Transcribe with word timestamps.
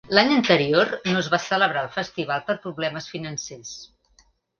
L'any 0.17 0.31
anterior 0.35 0.87
no 1.09 1.19
es 1.19 1.27
va 1.33 1.39
celebrar 1.43 1.83
el 1.87 1.91
festival 1.97 2.41
per 2.47 2.55
problemes 2.65 3.11
financers. 3.13 3.75